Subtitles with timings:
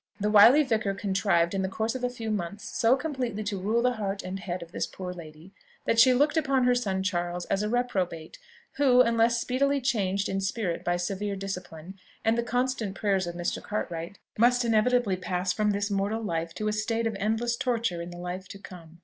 [0.19, 3.83] The wily vicar contrived in the course of a few months so completely to rule
[3.83, 5.53] the heart and head of this poor lady,
[5.85, 8.39] that she looked upon her son Charles as a reprobate,
[8.77, 13.61] who, unless speedily changed in spirit by severe discipline and the constant prayers of Mr.
[13.61, 18.09] Cartwright, must inevitably pass from this mortal life to a state of endless torture in
[18.09, 18.97] the life to come.